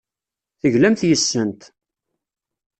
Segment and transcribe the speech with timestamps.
[0.59, 1.61] Teglamt yes-sent.